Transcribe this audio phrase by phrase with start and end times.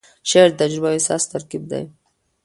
[0.29, 1.83] شعر د تجربو او احساس ترکیب دی.